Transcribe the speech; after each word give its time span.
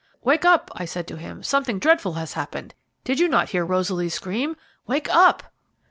"Wake 0.23 0.43
up," 0.43 0.71
I 0.73 0.85
said 0.85 1.05
to 1.09 1.15
him, 1.17 1.43
"something 1.43 1.77
dreadful 1.77 2.13
has 2.13 2.33
happened 2.33 2.73
did 3.03 3.19
you 3.19 3.27
not 3.27 3.49
hear 3.49 3.63
Rosaly 3.63 4.09
scream? 4.09 4.57
Wake 4.87 5.07
up!" 5.15 5.53